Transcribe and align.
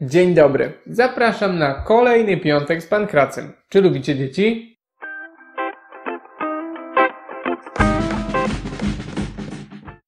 Dzień 0.00 0.34
dobry. 0.34 0.72
Zapraszam 0.86 1.58
na 1.58 1.74
kolejny 1.74 2.36
piątek 2.36 2.82
z 2.82 2.86
Pankracem. 2.86 3.52
Czy 3.68 3.80
lubicie 3.80 4.16
dzieci? 4.16 4.78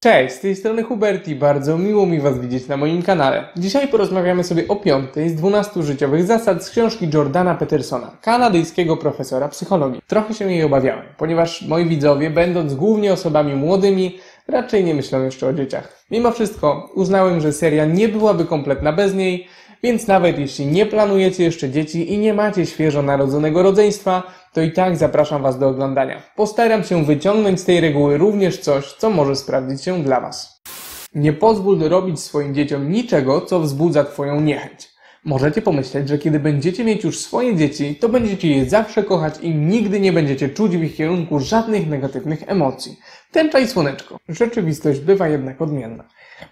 Cześć, 0.03 0.35
z 0.35 0.39
tej 0.39 0.55
strony 0.55 0.83
Huberti. 0.83 1.35
Bardzo 1.35 1.77
miło 1.77 2.05
mi 2.05 2.19
Was 2.19 2.39
widzieć 2.39 2.67
na 2.67 2.77
moim 2.77 3.01
kanale. 3.01 3.47
Dzisiaj 3.57 3.87
porozmawiamy 3.87 4.43
sobie 4.43 4.67
o 4.67 4.75
piątej 4.75 5.29
z 5.29 5.35
12 5.35 5.83
życiowych 5.83 6.23
zasad 6.23 6.65
z 6.65 6.69
książki 6.69 7.09
Jordana 7.13 7.55
Petersona, 7.55 8.17
kanadyjskiego 8.21 8.97
profesora 8.97 9.47
psychologii. 9.47 10.01
Trochę 10.07 10.33
się 10.33 10.51
jej 10.51 10.63
obawiałem, 10.63 11.05
ponieważ 11.17 11.61
moi 11.67 11.85
widzowie, 11.85 12.29
będąc 12.29 12.73
głównie 12.73 13.13
osobami 13.13 13.55
młodymi, 13.55 14.19
raczej 14.47 14.83
nie 14.83 14.95
myślą 14.95 15.23
jeszcze 15.23 15.47
o 15.47 15.53
dzieciach. 15.53 16.05
Mimo 16.11 16.31
wszystko 16.31 16.89
uznałem, 16.95 17.41
że 17.41 17.53
seria 17.53 17.85
nie 17.85 18.09
byłaby 18.09 18.45
kompletna 18.45 18.93
bez 18.93 19.13
niej, 19.13 19.47
więc 19.83 20.07
nawet 20.07 20.39
jeśli 20.39 20.65
nie 20.65 20.85
planujecie 20.85 21.43
jeszcze 21.43 21.69
dzieci 21.69 22.13
i 22.13 22.17
nie 22.17 22.33
macie 22.33 22.65
świeżo 22.65 23.01
narodzonego 23.01 23.63
rodzeństwa, 23.63 24.23
to 24.53 24.61
i 24.61 24.71
tak 24.71 24.97
zapraszam 24.97 25.41
Was 25.41 25.59
do 25.59 25.67
oglądania. 25.67 26.21
Postaram 26.35 26.83
się 26.83 27.05
wyciągnąć 27.05 27.59
z 27.59 27.65
tej 27.65 27.81
reguły 27.81 28.17
również 28.17 28.57
coś, 28.57 28.93
co 28.93 29.09
może 29.09 29.35
sprawdzić 29.35 29.83
się 29.83 30.03
dla 30.03 30.21
Was. 30.21 30.61
Nie 31.15 31.33
pozwól 31.33 31.79
robić 31.79 32.19
swoim 32.19 32.55
dzieciom 32.55 32.91
niczego, 32.91 33.41
co 33.41 33.59
wzbudza 33.59 34.03
Twoją 34.03 34.41
niechęć. 34.41 34.90
Możecie 35.25 35.61
pomyśleć, 35.61 36.09
że 36.09 36.17
kiedy 36.17 36.39
będziecie 36.39 36.83
mieć 36.83 37.03
już 37.03 37.19
swoje 37.19 37.55
dzieci, 37.55 37.95
to 37.95 38.09
będziecie 38.09 38.47
je 38.47 38.69
zawsze 38.69 39.03
kochać 39.03 39.33
i 39.41 39.55
nigdy 39.55 39.99
nie 39.99 40.13
będziecie 40.13 40.49
czuć 40.49 40.77
w 40.77 40.83
ich 40.83 40.95
kierunku 40.95 41.39
żadnych 41.39 41.87
negatywnych 41.87 42.43
emocji. 42.47 42.99
Tęcza 43.31 43.59
i 43.59 43.67
słoneczko. 43.67 44.19
Rzeczywistość 44.29 44.99
bywa 44.99 45.27
jednak 45.27 45.61
odmienna. 45.61 46.03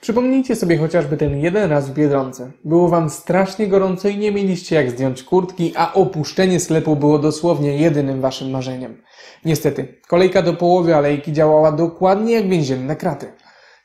Przypomnijcie 0.01 0.55
sobie 0.55 0.77
chociażby 0.77 1.17
ten 1.17 1.39
jeden 1.39 1.69
raz 1.69 1.89
w 1.89 1.93
Biedronce. 1.93 2.51
Było 2.65 2.89
wam 2.89 3.09
strasznie 3.09 3.67
gorąco 3.67 4.07
i 4.07 4.17
nie 4.17 4.31
mieliście 4.31 4.75
jak 4.75 4.91
zdjąć 4.91 5.23
kurtki, 5.23 5.73
a 5.75 5.93
opuszczenie 5.93 6.59
sklepu 6.59 6.95
było 6.95 7.19
dosłownie 7.19 7.77
jedynym 7.77 8.21
waszym 8.21 8.49
marzeniem. 8.49 9.01
Niestety, 9.45 9.87
kolejka 10.07 10.41
do 10.41 10.53
połowy 10.53 10.95
alejki 10.95 11.33
działała 11.33 11.71
dokładnie 11.71 12.33
jak 12.33 12.49
więzienne 12.49 12.95
kraty. 12.95 13.27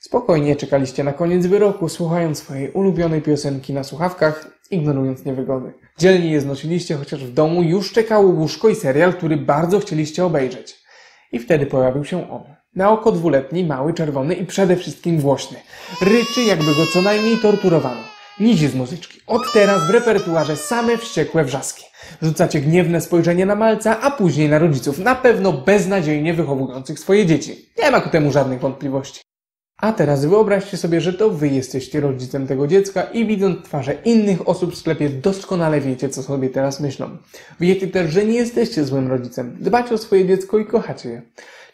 Spokojnie 0.05 0.56
czekaliście 0.56 1.05
na 1.05 1.12
koniec 1.12 1.47
wyroku, 1.47 1.88
słuchając 1.88 2.38
swojej 2.38 2.70
ulubionej 2.70 3.22
piosenki 3.22 3.72
na 3.72 3.84
słuchawkach, 3.84 4.50
ignorując 4.70 5.24
niewygody. 5.24 5.72
Dzielnie 5.98 6.33
je 6.33 6.41
znosiliście, 6.41 6.96
chociaż 6.96 7.24
w 7.24 7.33
domu 7.33 7.62
już 7.62 7.92
czekało 7.92 8.28
łóżko 8.28 8.69
i 8.69 8.74
serial, 8.74 9.14
który 9.14 9.36
bardzo 9.36 9.80
chcieliście 9.80 10.24
obejrzeć. 10.24 10.77
I 11.33 11.38
wtedy 11.38 11.66
pojawił 11.66 12.05
się 12.05 12.30
on. 12.30 12.42
Na 12.74 12.91
oko 12.91 13.12
dwuletni, 13.12 13.64
mały, 13.64 13.94
czerwony 13.94 14.34
i 14.34 14.46
przede 14.46 14.77
wszystkim 14.77 15.20
głośny. 15.20 15.58
Ryczy, 16.00 16.42
jakby 16.42 16.74
go 16.74 16.86
co 16.92 17.02
najmniej 17.02 17.39
torturowano. 17.39 18.00
Nizi 18.41 18.68
z 18.68 18.74
muzyczki. 18.74 19.20
Od 19.27 19.42
teraz 19.52 19.86
w 19.86 19.91
repertuarze 19.91 20.56
same 20.56 20.98
wściekłe 20.98 21.44
wrzaski. 21.44 21.84
Rzucacie 22.22 22.61
gniewne 22.61 23.00
spojrzenie 23.00 23.46
na 23.46 23.55
malca, 23.55 24.00
a 24.00 24.11
później 24.11 24.48
na 24.48 24.58
rodziców, 24.58 24.98
na 24.98 25.14
pewno 25.14 25.52
beznadziejnie 25.52 26.34
wychowujących 26.34 26.98
swoje 26.98 27.27
dzieci. 27.27 27.68
Nie 27.83 27.91
ma 27.91 28.00
ku 28.00 28.11
temu 28.11 28.33
żadnych 28.33 28.61
wątpliwości. 28.61 29.24
A 29.84 29.92
teraz 29.92 30.24
wyobraźcie 30.24 30.77
sobie, 30.77 31.00
że 31.00 31.12
to 31.12 31.30
wy 31.30 31.48
jesteście 31.48 32.00
rodzicem 32.00 32.46
tego 32.46 32.66
dziecka 32.66 33.02
i 33.02 33.27
widząc 33.27 33.64
twarze 33.64 33.94
innych 34.04 34.48
osób 34.48 34.72
w 34.72 34.78
sklepie 34.78 35.08
doskonale 35.08 35.80
wiecie, 35.80 36.08
co 36.08 36.22
sobie 36.22 36.48
teraz 36.48 36.80
myślą. 36.80 37.16
Wiecie 37.60 37.88
też, 37.88 38.10
że 38.10 38.24
nie 38.24 38.34
jesteście 38.34 38.84
złym 38.84 39.08
rodzicem. 39.08 39.56
Dbacie 39.60 39.94
o 39.94 39.98
swoje 39.98 40.27
dziecko 40.27 40.58
i 40.58 40.66
kochacie 40.66 41.08
je. 41.08 41.22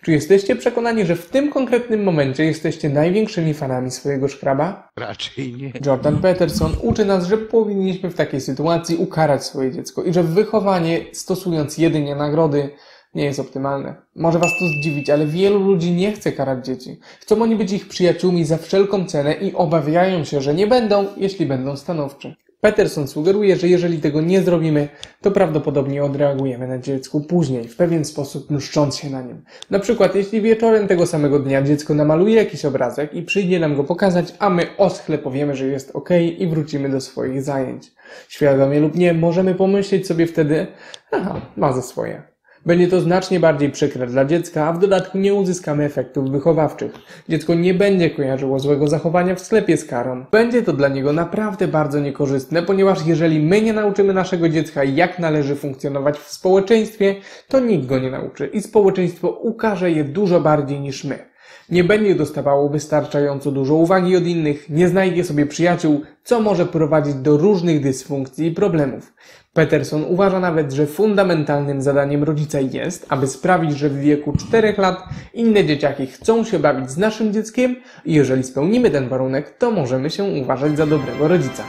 Czy 0.03 0.13
jesteście 0.13 0.57
przekonani, 0.57 1.07
że 1.07 1.17
w 1.17 1.27
tym 1.27 1.53
konkretnym 1.53 2.03
momencie 2.03 2.45
jesteście 2.45 2.89
największymi 2.89 3.55
fanami 3.55 3.91
swojego 3.91 4.29
szkraba? 4.29 4.89
Raczej 4.97 5.53
nie. 5.53 5.73
Jordan 5.87 6.19
Peterson 6.19 6.73
uczy 6.83 7.05
nas, 7.05 7.27
że 7.27 7.39
powinniśmy 7.39 8.11
w 8.11 8.15
takiej 8.15 8.41
sytuacji 8.41 8.97
ukarać 8.97 9.45
swoje 9.45 9.73
dziecko 9.73 10.03
i 10.03 10.13
że 10.13 10.23
wychowanie, 10.23 11.05
stosując 11.13 11.79
jedynie 11.79 12.17
nagrody, 12.17 12.71
nie 13.15 13.25
jest 13.25 13.41
optymalne. 13.41 13.95
Może 14.17 14.39
Was 14.39 14.51
to 14.59 14.67
zdziwić, 14.67 15.11
ale 15.11 15.27
wielu 15.27 15.59
ludzi 15.59 15.93
nie 15.93 16.13
chce 16.13 16.33
karać 16.33 16.67
dzieci. 16.67 16.99
Chcą 17.21 17.43
oni 17.43 17.57
być 17.57 17.73
ich 17.73 17.89
przyjaciółmi 17.89 18.45
za 18.45 18.57
wszelką 18.57 19.07
cenę 19.07 19.35
i 19.35 19.55
obawiają 19.55 20.25
się, 20.25 20.41
że 20.41 20.55
nie 20.55 20.67
będą, 20.67 21.07
jeśli 21.17 21.47
będą 21.47 21.77
stanowczy. 21.77 22.37
Peterson 22.61 23.09
sugeruje, 23.09 23.57
że 23.57 23.69
jeżeli 23.69 23.99
tego 23.99 24.21
nie 24.21 24.43
zrobimy, 24.43 24.89
to 25.21 25.31
prawdopodobnie 25.31 26.05
odreagujemy 26.05 26.69
na 26.69 26.79
dziecku 26.79 27.21
później, 27.21 27.69
w 27.69 27.77
pewien 27.77 28.05
sposób 28.05 28.51
mszcząc 28.51 28.97
się 28.97 29.11
na 29.11 29.23
nim. 29.23 29.45
Na 29.71 29.79
przykład, 29.79 30.15
jeśli 30.15 30.41
wieczorem 30.43 30.89
tego 30.89 31.07
samego 31.07 31.39
dnia 31.39 31.63
dziecko 31.63 31.95
namaluje 31.95 32.37
jakiś 32.37 32.65
obrazek 32.65 33.15
i 33.15 33.23
przyjdzie 33.23 33.61
nam 33.61 33.77
go 33.77 33.85
pokazać, 33.85 34.35
a 34.39 34.51
my 34.51 34.67
oschle 34.79 35.19
powiemy, 35.19 35.57
że 35.57 35.67
jest 35.67 35.91
ok 35.95 36.09
i 36.39 36.47
wrócimy 36.47 36.89
do 36.89 37.01
swoich 37.01 37.43
zajęć. 37.43 37.93
Świadomie 38.29 38.81
lub 38.81 38.95
nie, 38.95 39.15
możemy 39.15 39.55
pomyśleć 39.55 40.07
sobie 40.07 40.27
wtedy, 40.27 40.67
aha, 41.11 41.41
ma 41.57 41.73
za 41.73 41.83
swoje. 41.83 42.23
Będzie 42.67 42.89
to 42.89 43.01
znacznie 43.01 43.41
bardziej 43.41 43.71
przykre 43.71 44.07
dla 44.07 44.25
dziecka, 44.25 44.67
a 44.67 44.73
w 44.73 44.79
dodatku 44.79 45.19
nie 45.19 45.35
uzyskamy 45.35 45.85
efektów 45.85 46.31
wychowawczych. 46.31 46.93
Dziecko 47.29 47.55
nie 47.55 47.75
będzie 47.75 48.11
kojarzyło 48.11 48.59
złego 48.59 48.89
zachowania 48.89 49.35
w 49.35 49.41
sklepie 49.41 49.77
z 49.77 49.85
karą. 49.85 50.25
Będzie 50.33 50.63
to 50.63 50.73
dla 50.73 50.89
niego 50.89 51.13
naprawdę 51.13 51.69
bardzo 51.69 52.01
niekorzystne, 52.01 52.63
ponieważ 52.63 53.07
jeżeli 53.07 53.41
my 53.41 53.63
nie 53.63 53.73
nauczymy 53.73 54.13
naszego 54.13 54.49
dziecka, 54.49 54.85
jak 54.85 55.19
należy 55.19 55.57
funkcjonować 55.57 56.19
w 56.19 56.33
społeczeństwie, 56.33 57.15
to 57.49 57.61
nikt 57.61 57.87
go 57.87 57.99
nie 57.99 58.11
nauczy 58.11 58.47
i 58.47 58.61
społeczeństwo 58.61 59.29
ukaże 59.29 59.91
je 59.91 60.05
dużo 60.05 60.41
bardziej 60.41 60.81
niż 60.81 61.05
my. 61.05 61.30
Nie 61.71 61.85
będzie 61.85 62.15
dostawało 62.15 62.69
wystarczająco 62.69 63.53
dużo 63.53 63.75
uwagi 63.75 64.17
od 64.17 64.25
innych, 64.25 64.71
nie 64.71 64.89
znajdzie 64.89 65.25
sobie 65.25 65.47
przyjaciół, 65.47 66.03
co 66.25 66.41
może 66.41 66.67
prowadzić 66.67 67.15
do 67.15 67.37
różnych 67.37 67.83
dysfunkcji 67.83 68.47
i 68.47 68.51
problemów. 68.51 69.13
Peterson 69.53 70.05
uważa 70.09 70.41
nawet, 70.41 70.73
że 70.73 70.87
fundamentalnym 70.87 71.83
zadaniem 71.83 72.25
rodzica 72.25 72.61
jest, 72.61 73.07
aby 73.09 73.27
sprawić, 73.27 73.79
że 73.79 73.89
w 73.89 74.01
wieku 74.01 74.33
4 74.33 74.75
lat 74.79 74.99
inne 75.35 75.65
dzieciaki 75.65 76.07
chcą 76.07 76.45
się 76.45 76.59
bawić 76.59 76.91
z 76.91 76.99
naszym 76.99 77.33
dzieckiem 77.33 77.77
i 78.05 78.15
jeżeli 78.15 78.43
spełnimy 78.43 78.91
ten 78.91 79.09
warunek, 79.09 79.51
to 79.59 79.71
możemy 79.71 80.11
się 80.11 80.25
uważać 80.25 80.77
za 80.77 80.87
dobrego 80.87 81.29
rodzica. 81.29 81.63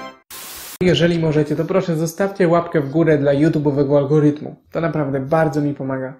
Jeżeli 0.82 1.20
możecie, 1.20 1.56
to 1.56 1.66
proszę 1.66 1.96
zostawcie 1.96 2.48
łapkę 2.48 2.82
w 2.82 2.90
górę 2.90 3.18
dla 3.18 3.32
YouTube'owego 3.34 3.98
algorytmu. 3.98 4.56
To 4.72 4.82
naprawdę 4.82 5.20
bardzo 5.20 5.62
mi 5.62 5.74
pomaga. 5.74 6.14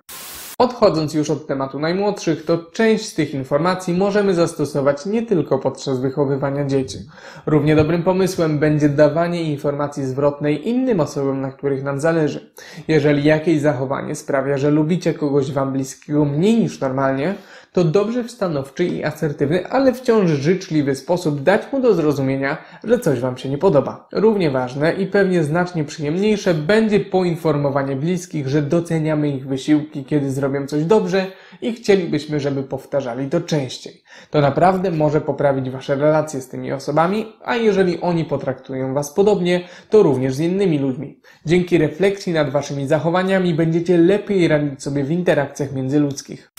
Odchodząc 0.62 1.14
już 1.14 1.30
od 1.30 1.48
tematu 1.48 1.80
najmłodszych, 1.80 2.46
to 2.46 2.58
część 2.58 3.06
z 3.06 3.14
tych 3.14 3.34
informacji 3.34 3.94
możemy 3.94 4.34
zastosować 4.34 5.06
nie 5.06 5.26
tylko 5.26 5.60
podczas 5.60 6.00
wychowywania 6.00 6.66
dzieci. 6.66 6.98
Równie 7.46 7.76
dobrym 7.76 8.04
pomysłem 8.04 8.60
będzie 8.60 8.90
dawanie 8.90 9.44
informacji 9.44 10.06
zwrotnej 10.06 10.70
innym 10.70 11.00
osobom, 11.00 11.42
na 11.42 11.52
których 11.52 11.84
nam 11.84 12.00
zależy. 12.00 12.52
Jeżeli 12.88 13.24
jakieś 13.24 13.62
zachowanie 13.62 14.16
sprawia, 14.16 14.58
że 14.58 14.72
lubicie 14.72 15.14
kogoś 15.14 15.52
wam 15.52 15.74
bliskiego 15.74 16.26
mniej 16.26 16.60
niż 16.60 16.80
normalnie, 16.80 17.36
to 17.74 17.84
dobrze 17.84 18.24
w 18.24 18.32
stanowczy 18.32 18.86
i 18.86 19.04
asertywny, 19.04 19.68
ale 19.68 19.94
wciąż 19.94 20.30
życzliwy 20.30 20.96
sposób 20.96 21.42
dać 21.42 21.62
mu 21.72 21.82
do 21.82 21.94
zrozumienia, 21.94 22.58
że 22.84 23.00
coś 23.00 23.20
Wam 23.20 23.38
się 23.38 23.50
nie 23.50 23.58
podoba. 23.58 24.08
Równie 24.12 24.52
ważne 24.52 24.94
i 24.94 25.08
pewnie 25.08 25.44
znacznie 25.44 25.84
przyjemniejsze 25.84 26.54
będzie 26.54 27.00
poinformowanie 27.00 27.96
bliskich, 27.96 28.48
że 28.48 28.62
doceniamy 28.62 29.30
ich 29.30 29.48
wysiłki, 29.48 30.06
kiedy 30.06 30.32
zrobią 30.32 30.68
coś 30.68 30.84
dobrze 30.86 31.26
i 31.62 31.74
chcielibyśmy, 31.74 32.40
żeby 32.40 32.64
powtarzali 32.64 33.30
to 33.30 33.42
częściej. 33.42 34.04
To 34.30 34.42
naprawdę 34.42 34.92
może 34.92 35.22
poprawić 35.22 35.70
Wasze 35.70 35.96
relacje 35.96 36.42
z 36.42 36.48
tymi 36.48 36.72
osobami, 36.72 37.34
a 37.44 37.56
jeżeli 37.56 38.02
oni 38.02 38.26
potraktują 38.26 38.94
Was 38.94 39.14
podobnie, 39.14 39.68
to 39.90 40.04
również 40.04 40.34
z 40.34 40.40
innymi 40.40 40.80
ludźmi. 40.80 41.20
Dzięki 41.46 41.78
refleksji 41.78 42.34
nad 42.34 42.50
Waszymi 42.50 42.88
zachowaniami 42.88 43.54
będziecie 43.54 43.98
lepiej 43.98 44.48
radzić 44.48 44.84
sobie 44.84 45.04
w 45.04 45.12
interakcjach 45.12 45.74
międzyludzkich. 45.74 46.52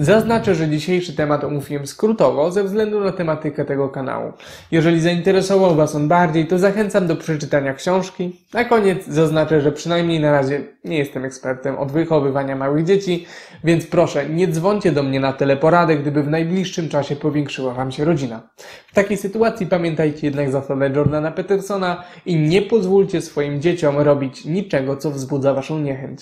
Zaznaczę, 0.00 0.54
że 0.54 0.68
dzisiejszy 0.68 1.16
temat 1.16 1.44
omówiłem 1.44 1.86
skrótowo 1.86 2.50
ze 2.50 2.64
względu 2.64 3.00
na 3.00 3.12
tematykę 3.12 3.64
tego 3.64 3.88
kanału. 3.88 4.32
Jeżeli 4.70 5.00
zainteresował 5.00 5.74
Was 5.74 5.94
on 5.94 6.08
bardziej, 6.08 6.46
to 6.46 6.58
zachęcam 6.58 7.06
do 7.06 7.16
przeczytania 7.16 7.74
książki. 7.74 8.40
Na 8.54 8.64
koniec 8.64 9.06
zaznaczę, 9.06 9.60
że 9.60 9.72
przynajmniej 9.72 10.20
na 10.20 10.32
razie 10.32 10.62
nie 10.84 10.98
jestem 10.98 11.24
ekspertem 11.24 11.78
od 11.78 11.92
wychowywania 11.92 12.56
małych 12.56 12.84
dzieci, 12.84 13.26
więc 13.64 13.86
proszę, 13.86 14.28
nie 14.28 14.48
dzwoncie 14.48 14.92
do 14.92 15.02
mnie 15.02 15.20
na 15.20 15.32
teleporadę, 15.32 15.96
gdyby 15.96 16.22
w 16.22 16.28
najbliższym 16.28 16.88
czasie 16.88 17.16
powiększyła 17.16 17.74
Wam 17.74 17.92
się 17.92 18.04
rodzina. 18.04 18.42
W 18.86 18.94
takiej 18.94 19.16
sytuacji 19.16 19.66
pamiętajcie 19.66 20.26
jednak 20.26 20.50
zasadę 20.50 20.90
Jordana 20.94 21.30
Petersona 21.30 22.04
i 22.26 22.36
nie 22.36 22.62
pozwólcie 22.62 23.22
swoim 23.22 23.62
dzieciom 23.62 23.98
robić 23.98 24.44
niczego, 24.44 24.96
co 24.96 25.10
wzbudza 25.10 25.54
Waszą 25.54 25.78
niechęć. 25.78 26.20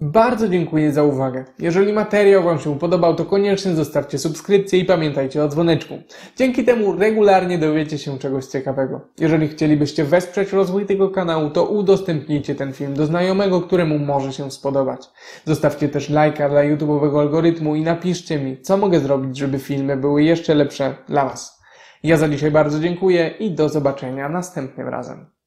Bardzo 0.00 0.48
dziękuję 0.48 0.92
za 0.92 1.02
uwagę. 1.02 1.44
Jeżeli 1.58 1.92
materiał 1.92 2.42
Wam 2.42 2.58
się 2.58 2.78
podobał, 2.78 3.14
to 3.14 3.24
koniecznie 3.24 3.72
zostawcie 3.72 4.18
subskrypcję 4.18 4.78
i 4.78 4.84
pamiętajcie 4.84 5.44
o 5.44 5.48
dzwoneczku. 5.48 5.98
Dzięki 6.36 6.64
temu 6.64 6.96
regularnie 6.96 7.58
dowiecie 7.58 7.98
się 7.98 8.18
czegoś 8.18 8.46
ciekawego. 8.46 9.00
Jeżeli 9.20 9.48
chcielibyście 9.48 10.04
wesprzeć 10.04 10.52
rozwój 10.52 10.86
tego 10.86 11.10
kanału, 11.10 11.50
to 11.50 11.64
udostępnijcie 11.64 12.54
ten 12.54 12.72
film 12.72 12.94
do 12.94 13.06
znajomego, 13.06 13.60
któremu 13.60 13.98
może 13.98 14.32
się 14.32 14.50
spodobać. 14.50 15.06
Zostawcie 15.44 15.88
też 15.88 16.10
lajka 16.10 16.48
dla 16.48 16.60
YouTube'owego 16.60 17.20
algorytmu 17.20 17.74
i 17.74 17.82
napiszcie 17.82 18.38
mi, 18.38 18.60
co 18.60 18.76
mogę 18.76 19.00
zrobić, 19.00 19.38
żeby 19.38 19.58
filmy 19.58 19.96
były 19.96 20.22
jeszcze 20.22 20.54
lepsze 20.54 20.94
dla 21.08 21.24
Was. 21.24 21.60
Ja 22.02 22.16
za 22.16 22.28
dzisiaj 22.28 22.50
bardzo 22.50 22.80
dziękuję 22.80 23.28
i 23.28 23.50
do 23.50 23.68
zobaczenia 23.68 24.28
następnym 24.28 24.88
razem. 24.88 25.37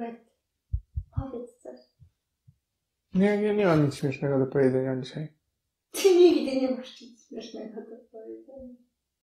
Hubert, 0.00 0.30
powiedz 1.14 1.56
coś. 1.62 1.80
Nie, 3.14 3.38
nie, 3.38 3.54
nie 3.54 3.66
mam 3.66 3.84
nic 3.84 3.94
śmiesznego 3.94 4.38
do 4.38 4.46
powiedzenia 4.46 4.96
dzisiaj. 4.96 5.28
Ty 5.90 6.14
nigdy 6.16 6.60
nie 6.60 6.70
masz 6.76 7.00
nic 7.00 7.28
śmiesznego 7.28 7.80
do 7.80 7.96
powiedzenia. 8.12 8.74